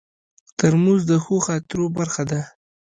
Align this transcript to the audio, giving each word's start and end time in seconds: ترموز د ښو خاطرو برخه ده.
ترموز 0.57 1.01
د 1.11 1.13
ښو 1.23 1.35
خاطرو 1.45 1.85
برخه 1.97 2.23
ده. 2.31 2.41